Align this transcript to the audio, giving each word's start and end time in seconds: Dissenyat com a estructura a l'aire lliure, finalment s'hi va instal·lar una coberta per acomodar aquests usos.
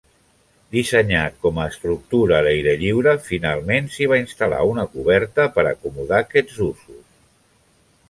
Dissenyat 0.75 1.35
com 1.45 1.59
a 1.63 1.65
estructura 1.73 2.39
a 2.39 2.41
l'aire 2.47 2.73
lliure, 2.85 3.15
finalment 3.29 3.93
s'hi 3.97 4.11
va 4.15 4.21
instal·lar 4.25 4.65
una 4.73 4.89
coberta 4.97 5.49
per 5.59 5.71
acomodar 5.77 6.27
aquests 6.27 6.61
usos. 6.73 7.03